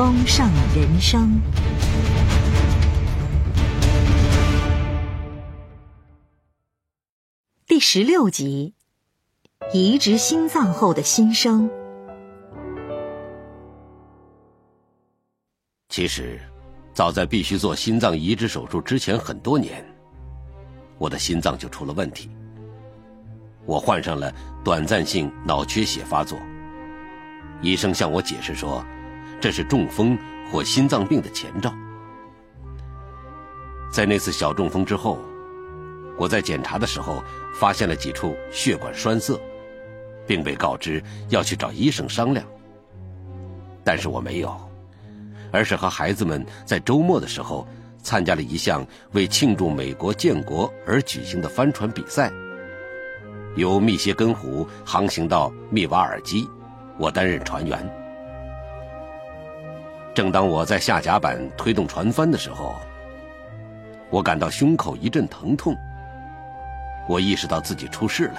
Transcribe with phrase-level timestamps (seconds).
[0.00, 1.38] 丰盛人生
[7.66, 8.72] 第十六集：
[9.74, 11.68] 移植心脏后的新生。
[15.90, 16.40] 其实，
[16.94, 19.84] 早在必须做心脏移植手术之前很多年，
[20.96, 22.30] 我的心脏就出了问题。
[23.66, 24.32] 我患上了
[24.64, 26.38] 短暂性脑缺血发作。
[27.60, 28.82] 医生向我解释说。
[29.40, 30.18] 这是中风
[30.50, 31.72] 或心脏病的前兆。
[33.90, 35.18] 在那次小中风之后，
[36.16, 37.24] 我在检查的时候
[37.54, 39.40] 发现了几处血管栓塞，
[40.26, 42.44] 并被告知要去找医生商量。
[43.82, 44.54] 但是我没有，
[45.50, 47.66] 而是和孩子们在周末的时候
[48.02, 52.30] 参加了一项为庆祝美国建国而举行的帆船比赛。
[53.56, 56.46] 由密歇根湖航行到密瓦尔基，
[56.98, 57.99] 我担任船员。
[60.20, 62.76] 正当我在下甲板推动船帆的时候，
[64.10, 65.74] 我感到胸口一阵疼痛。
[67.08, 68.34] 我意识到自己出事了。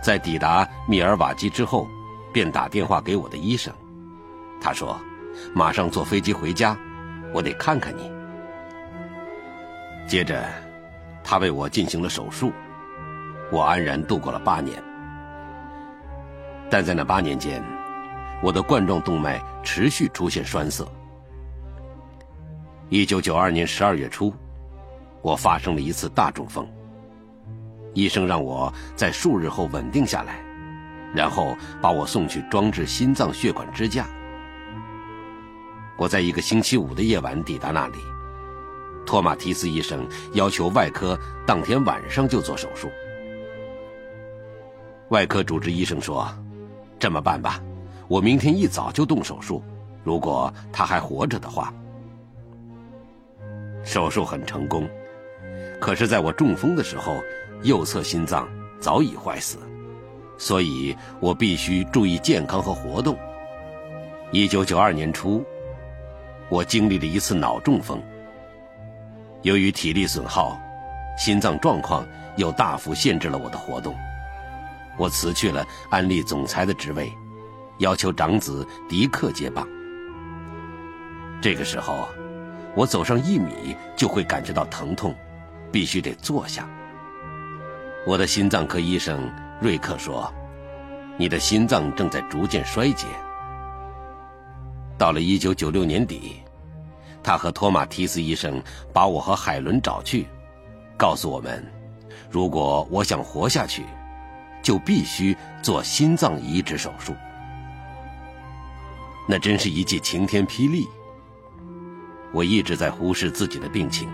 [0.00, 1.88] 在抵达密尔瓦基之后，
[2.32, 3.74] 便打电话给我的医生。
[4.60, 4.96] 他说
[5.52, 6.78] ：“马上坐飞机回家，
[7.34, 8.08] 我得看看你。”
[10.06, 10.44] 接着，
[11.24, 12.52] 他为我进行了手术。
[13.50, 14.80] 我安然度过了八年。
[16.70, 17.60] 但在那八年间，
[18.42, 20.84] 我的冠状动脉持续出现栓塞。
[22.88, 24.34] 一九九二年十二月初，
[25.22, 26.68] 我发生了一次大中风。
[27.94, 30.42] 医生让我在数日后稳定下来，
[31.14, 34.08] 然后把我送去装置心脏血管支架。
[35.96, 37.98] 我在一个星期五的夜晚抵达那里，
[39.06, 41.16] 托马提斯医生要求外科
[41.46, 42.90] 当天晚上就做手术。
[45.10, 46.26] 外科主治医生说
[46.98, 47.62] ：“这么办吧。”
[48.08, 49.62] 我明天一早就动手术，
[50.04, 51.72] 如果他还活着的话。
[53.84, 54.88] 手术很成功，
[55.80, 57.16] 可是在我中风的时候，
[57.62, 58.48] 右侧心脏
[58.80, 59.58] 早已坏死，
[60.38, 63.16] 所以我必须注意健康和活动。
[64.30, 65.44] 一九九二年初，
[66.48, 68.00] 我经历了一次脑中风。
[69.42, 70.56] 由于体力损耗，
[71.18, 73.94] 心脏状况又大幅限制了我的活动，
[74.96, 77.12] 我辞去了安利总裁的职位。
[77.78, 79.66] 要求长子迪克接棒。
[81.40, 82.08] 这个时候，
[82.74, 85.14] 我走上一米就会感觉到疼痛，
[85.72, 86.68] 必须得坐下。
[88.06, 89.30] 我的心脏科医生
[89.60, 90.32] 瑞克说
[91.18, 93.06] ：“你的心脏正在逐渐衰竭。”
[94.98, 96.40] 到了一九九六年底，
[97.22, 100.26] 他和托马提斯医生把我和海伦找去，
[100.96, 101.64] 告诉我们：
[102.30, 103.84] 如果我想活下去，
[104.62, 107.12] 就必须做心脏移植手术。
[109.28, 110.88] 那真是一记晴天霹雳。
[112.32, 114.08] 我一直在忽视自己的病情，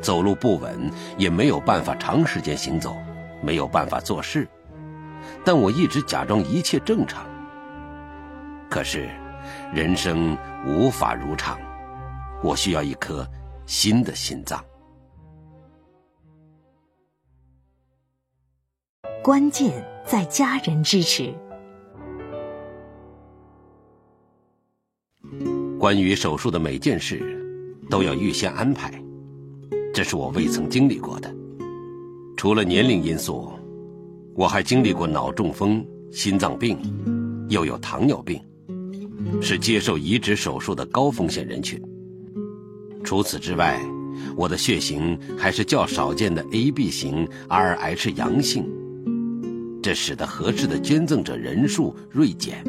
[0.00, 2.96] 走路不稳，也没有办法长时间行走，
[3.42, 4.48] 没有办法做事，
[5.44, 7.24] 但我一直假装一切正常。
[8.68, 9.08] 可是，
[9.72, 10.36] 人生
[10.66, 11.58] 无法如常，
[12.42, 13.26] 我需要一颗
[13.66, 14.62] 新的心脏。
[19.22, 21.32] 关键在家人支持。
[25.82, 27.20] 关于手术的每件事，
[27.90, 29.02] 都要预先安排，
[29.92, 31.34] 这是我未曾经历过的。
[32.36, 33.50] 除了年龄因素，
[34.36, 36.78] 我还经历过脑中风、心脏病，
[37.48, 38.40] 又有糖尿病，
[39.40, 41.82] 是接受移植手术的高风险人群。
[43.02, 43.84] 除此之外，
[44.36, 48.70] 我的血型还是较少见的 AB 型 Rh 阳性，
[49.82, 52.64] 这使得合适的捐赠者人数锐减。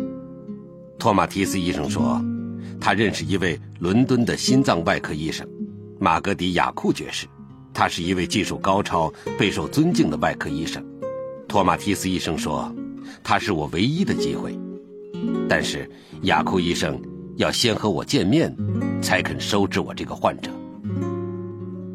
[0.97, 2.19] 托马提斯医生说。
[2.83, 5.47] 他认识一位伦敦的心脏外科医生，
[6.01, 7.25] 马格迪亚库爵士。
[7.73, 10.85] 他是一位技术高超、备受尊敬的外科医生。
[11.47, 12.69] 托马提斯医生说
[13.23, 14.53] ：“他是我唯一的机会。”
[15.47, 15.89] 但是
[16.23, 17.01] 雅库医生
[17.37, 18.53] 要先和我见面，
[19.01, 20.51] 才肯收治我这个患者。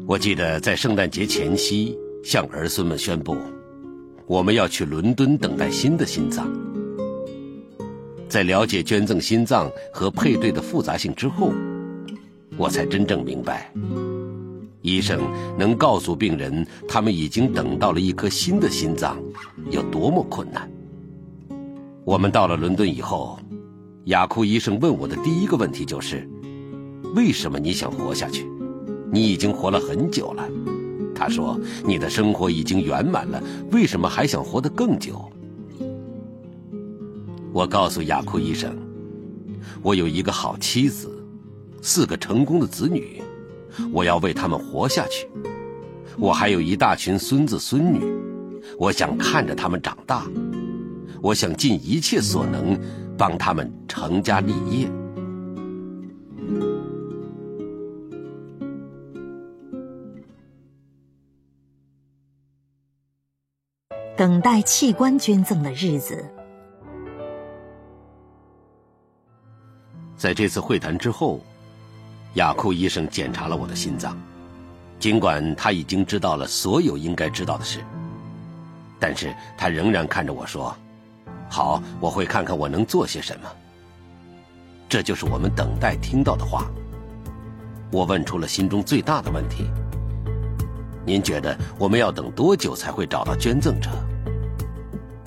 [0.07, 3.37] 我记得在圣诞节前夕向儿孙们宣布，
[4.25, 6.51] 我们要去伦敦等待新的心脏。
[8.29, 11.51] 在了解捐赠心脏和配对的复杂性之后，
[12.57, 13.73] 我才真正明白，
[14.83, 15.19] 医生
[15.57, 19.17] 能告诉病人他们已经等到了一颗新的心脏，
[19.71, 20.69] 有多么困难。
[22.05, 23.39] 我们到了伦敦以后，
[24.05, 26.29] 雅库医生问我的第一个问题就是
[27.15, 28.45] ：“为什么你想活下去？
[29.11, 30.47] 你已经活了很久了。”
[31.15, 33.41] 他说：“你的生活已经圆满了，
[33.71, 35.19] 为什么还想活得更久？”
[37.51, 38.77] 我告诉雅库医生，
[39.81, 41.09] 我有一个好妻子，
[41.81, 43.21] 四个成功的子女，
[43.91, 45.27] 我要为他们活下去。
[46.17, 48.01] 我还有一大群孙子孙女，
[48.77, 50.25] 我想看着他们长大，
[51.21, 52.79] 我想尽一切所能
[53.17, 54.87] 帮他们成家立业。
[64.15, 66.23] 等待器官捐赠的日子。
[70.19, 71.39] 在这次会谈之后，
[72.33, 74.17] 雅库医生检查了我的心脏。
[74.99, 77.79] 尽管他已经知道了所有应该知道的事，
[78.99, 80.75] 但是他仍然看着我说
[81.49, 83.49] ：“好，我会看看我能做些什么。”
[84.89, 86.69] 这就是我们等待听到的话。
[87.89, 89.69] 我问出了心中最大的问题
[91.07, 93.89] ：“您觉得我们要等多久才会找到捐赠者？”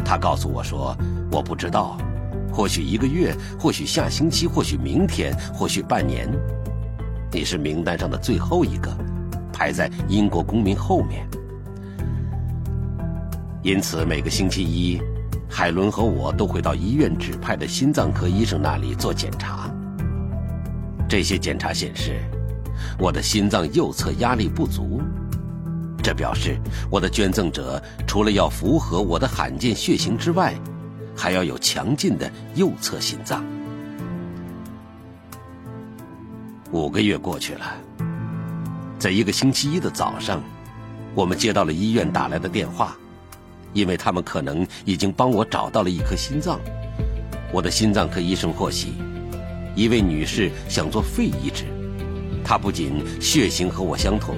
[0.04, 0.94] 他告诉我说
[1.32, 1.96] ：“我不知道。”
[2.52, 6.28] 或许一个月，或许下星期，或许明天，或许半年。
[7.32, 8.94] 你是名单上的最后一个，
[9.52, 11.26] 排在英国公民后面。
[13.62, 15.00] 因此，每个星期一，
[15.48, 19.70] 海伦和我都会到医院指派的心脏科医生那里做检查。
[21.08, 22.20] 这些检查显示，
[22.98, 25.00] 我的心脏右侧压力不足，
[26.02, 26.58] 这表示
[26.90, 30.54] 我的捐赠者除了要符合我的罕见血型之外，
[31.16, 33.44] 还要有强劲的右侧心脏。
[36.70, 37.74] 五个月过去了，
[38.98, 40.42] 在一个星期一的早上，
[41.14, 42.96] 我们接到了医院打来的电话，
[43.74, 46.58] 因为他们可能已经帮我找到了一颗心脏。
[47.52, 48.94] 我的心脏科医生获悉，
[49.76, 51.64] 一位女士想做肺移植，
[52.42, 54.36] 她不仅血型和我相同，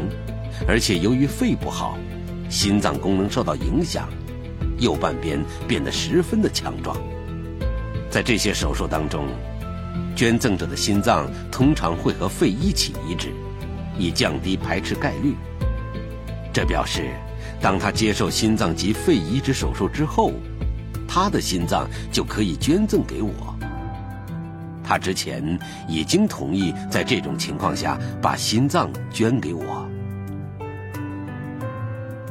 [0.67, 1.97] 而且由于肺不好，
[2.51, 4.09] 心脏功能受到影响。
[4.79, 6.97] 右半边变得十分的强壮。
[8.11, 9.27] 在这些手术当中，
[10.15, 13.33] 捐赠者的心脏通常会和肺一起移植，
[13.99, 15.35] 以降低排斥概率。
[16.53, 17.11] 这表示，
[17.61, 20.33] 当他接受心脏及肺移植手术之后，
[21.09, 23.57] 他的心脏就可以捐赠给我。
[24.85, 29.89] 他之前已经同意在这种情况下把心脏捐给我。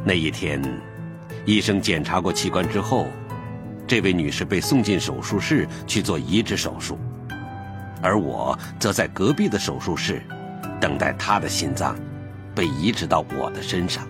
[0.06, 0.62] 那一天。
[1.46, 3.08] 医生检查过器官之后，
[3.86, 6.98] 这位女士被送进手术室去做移植手术，
[8.02, 10.24] 而我则在隔壁的手术室
[10.80, 11.96] 等待她的心脏
[12.56, 14.08] 被移植到我的身上。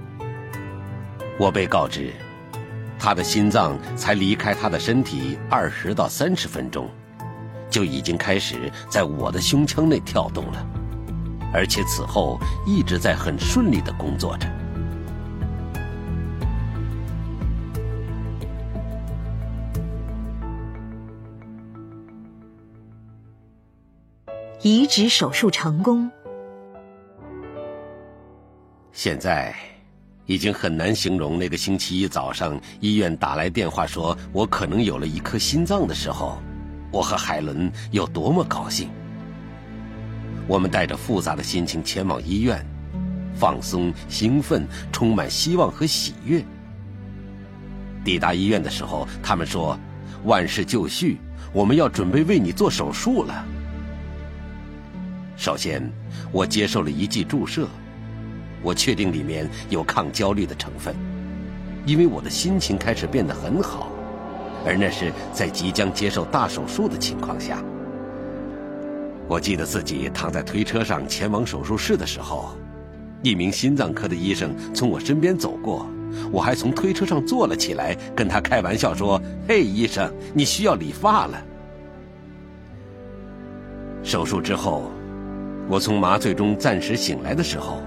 [1.40, 2.13] 我被告知，
[3.00, 6.88] 她的心脏才离开她的身体二十到三十分钟，
[7.68, 10.68] 就已经开始在我的胸腔内跳动了，
[11.52, 14.48] 而且此后一直在很顺利的工作着。
[24.65, 26.10] 移植手术成功。
[28.93, 29.53] 现在
[30.25, 36.41] 已经很难形容那个星期一早上医院打来电话说我可能有了一颗心脏的时候，
[36.93, 38.89] 我和海伦有多么高兴。
[40.48, 42.65] 我们带着复杂的心情前往医院，
[43.36, 46.41] 放松、兴奋、充满希望和喜悦。
[48.05, 49.77] 抵达医院的时候，他们说
[50.24, 51.17] ：“万事就绪，
[51.51, 53.46] 我们要准备为你做手术了。”
[55.36, 55.82] 首先，
[56.32, 57.68] 我接受了一剂注射，
[58.62, 60.96] 我确定里面有抗焦虑的成分，
[61.86, 63.92] 因为我的心情开始变得很好，
[64.66, 67.63] 而那是在即将接受大手术的情况下。
[69.28, 72.56] 我记得自己躺在推车上前往手术室的时候，
[73.22, 75.88] 一名心脏科的医生从我身边走过。
[76.32, 81.44] 我还从推车上坐了起来，跟他开玩笑说：“嘿，医生，你需要理发了。”
[84.04, 84.92] 手术之后，
[85.70, 87.82] 我从麻醉中暂时醒来的时候，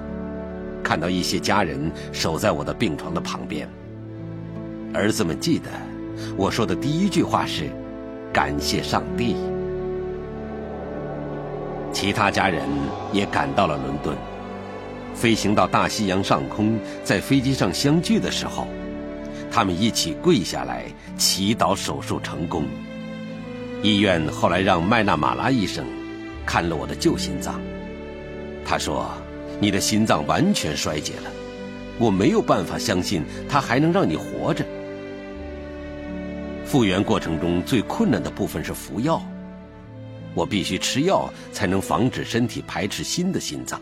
[0.82, 3.68] 看到一些家人守在我的病床的旁边。
[4.94, 5.68] 儿子们记得
[6.36, 7.68] 我说的第一句话是
[8.32, 9.36] ：“感谢上帝。”
[11.92, 12.62] 其他家人
[13.12, 14.16] 也赶到了伦敦。
[15.14, 18.66] 飞行到大西洋上空，在飞机上相聚的时候，
[19.50, 20.84] 他们一起跪下来
[21.16, 22.64] 祈祷手术成功。
[23.82, 25.84] 医院后来让麦纳马拉医生
[26.46, 27.60] 看了我的旧心脏，
[28.64, 29.10] 他说
[29.60, 31.30] ：“你的心脏完全衰竭了，
[31.98, 34.64] 我没有办法相信它还能让你活着。”
[36.64, 39.20] 复原过程中最困难的部分是服药，
[40.34, 43.80] 我必须吃药才能防止身体排斥新的心脏。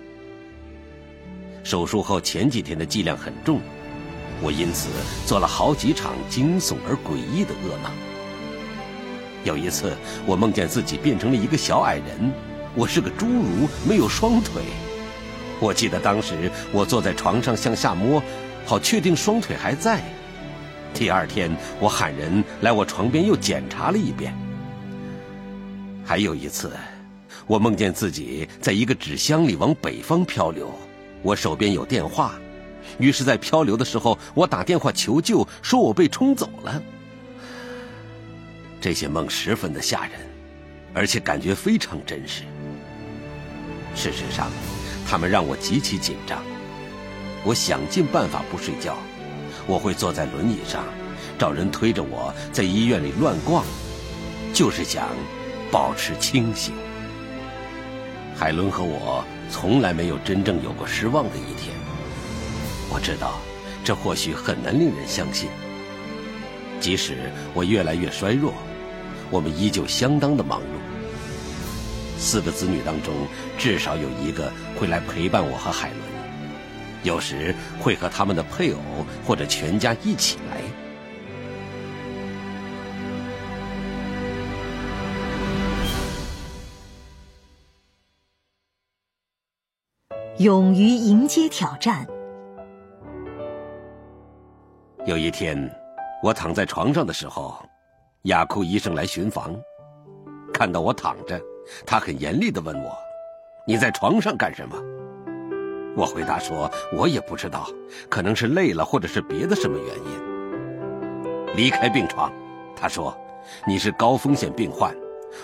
[1.63, 3.61] 手术后前几天的剂量很重，
[4.43, 4.89] 我因此
[5.27, 7.91] 做了好几场惊悚而诡异的噩梦。
[9.45, 12.33] 有一次，我梦见自己变成了一个小矮人，
[12.77, 14.63] 我是个侏儒，没有双腿。
[15.61, 18.23] 我记得当时我坐在床上向下摸，
[18.67, 20.03] 好确定双腿还在。
[20.93, 24.35] 第二天，我喊人来我床边又检查了一遍。
[26.05, 26.73] 还有一次，
[27.47, 30.73] 我梦见自己在一个纸箱里往北方漂流。
[31.23, 32.35] 我手边有电话，
[32.99, 36.83] 于是，在漂流的时候，我打电话求救，说我被冲走了。
[38.81, 40.13] 这些梦十分的吓人，
[40.93, 42.43] 而且感觉非常真实。
[43.95, 44.51] 事实上，
[45.07, 46.43] 他们让我极其紧张。
[47.45, 48.97] 我想尽办法不睡觉，
[49.67, 50.85] 我会坐在轮椅上，
[51.39, 53.65] 找人推着我在医院里乱逛，
[54.53, 55.09] 就是想
[55.71, 56.75] 保持清醒。
[58.37, 59.25] 海伦和我。
[59.51, 61.77] 从来没有真正有过失望的一天。
[62.91, 63.35] 我知道，
[63.85, 65.49] 这或许很难令人相信。
[66.81, 68.55] 即使我越来越衰弱，
[69.31, 70.65] 我们依旧相当的忙碌。
[72.19, 73.13] 四个子女当中，
[73.59, 76.01] 至少有一个会来陪伴我和海伦，
[77.03, 78.79] 有时会和他们的配偶
[79.27, 80.61] 或者全家一起来。
[90.39, 92.05] 勇于迎接挑战。
[95.07, 95.71] 有一天，
[96.23, 97.65] 我躺在床上的时候，
[98.23, 99.55] 雅库医生来巡房，
[100.53, 101.41] 看到我躺着，
[101.87, 102.97] 他很严厉的问我
[103.67, 104.77] ：“你在床上干什么？”
[105.97, 107.69] 我回答说：“我也不知道，
[108.09, 112.33] 可能是累了，或者是别的什么原因。”离开病床，
[112.75, 113.17] 他说
[113.67, 114.93] ：“你是高风险病患，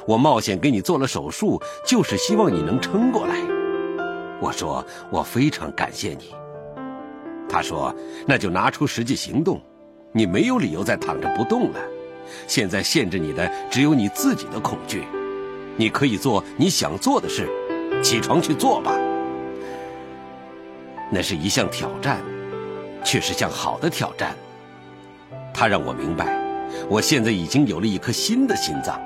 [0.06, 3.36] 我冒险给你做了手术，就是希望你能撑过来。”
[4.42, 6.34] 我说：“我非常感谢你。”
[7.48, 7.94] 他说
[8.26, 9.60] ：“那就拿出实际行动，
[10.12, 11.78] 你没有理由再躺着不动了。
[12.48, 15.04] 现在限制你的只有你自己的恐惧。
[15.80, 17.48] 你可以做你想做的事，
[18.02, 18.92] 起床去做吧。
[21.10, 22.20] 那是一项挑战，
[23.02, 24.36] 却是项好的挑战。
[25.54, 26.38] 他让我明白，
[26.86, 29.00] 我现在已经有了一颗新的心脏。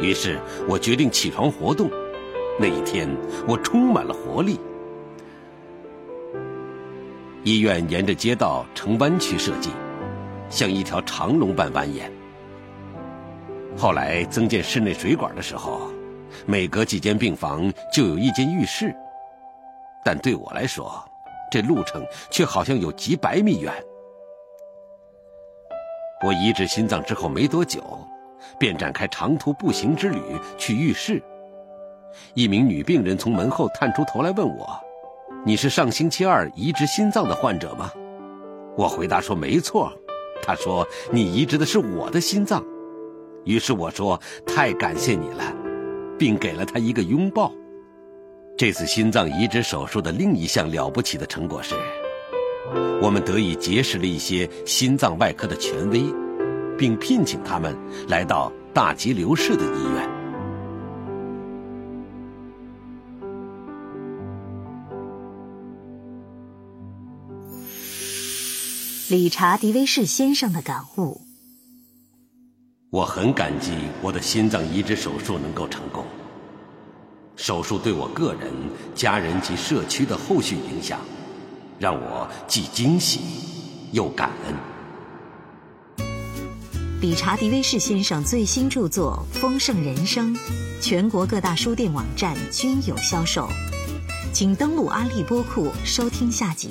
[0.00, 0.38] 于是
[0.68, 1.90] 我决定起床活动。”
[2.56, 3.08] 那一天，
[3.44, 4.60] 我充满了活力。
[7.42, 9.70] 医院沿着街道呈弯曲设计，
[10.48, 12.02] 像一条长龙般蜿蜒。
[13.78, 15.88] 后来增建室内水管的时候，
[16.46, 18.92] 每隔几间病房就有一间浴室。
[20.04, 21.02] 但对我来说，
[21.48, 23.72] 这路程却好像有几百米远。
[26.24, 27.80] 我移植心脏之后没多久，
[28.58, 30.20] 便展开长途步行之旅
[30.56, 31.22] 去浴室。
[32.34, 34.68] 一名女病人从门后探出头来问我
[35.46, 37.92] ：“你是上星期二移植心脏的患者吗？”
[38.76, 39.92] 我回答说：“没错。”
[40.42, 42.64] 她说：“你移植的是我的心脏。”
[43.44, 45.54] 于是我说：“太感谢你了，
[46.18, 47.52] 并给了他一个拥抱。”
[48.58, 51.74] 这次心脏移植手术的另一项了不起的成果是，
[53.00, 56.02] 我们得以结识了一些心脏外科的权威，
[56.76, 57.76] 并聘请他们
[58.08, 60.10] 来到大吉流市的医院。
[69.08, 71.27] 理查·迪威士先生的感悟。
[72.90, 76.06] 我很感激我的心脏移植手术能够成功。
[77.36, 78.50] 手术对我个人、
[78.94, 80.98] 家人及社区的后续影响，
[81.78, 83.20] 让我既惊喜
[83.92, 84.54] 又感恩。
[87.02, 90.34] 理查·迪威士先生最新著作《丰盛人生》，
[90.80, 93.50] 全国各大书店网站均有销售，
[94.32, 96.70] 请登录阿利播库收听下集。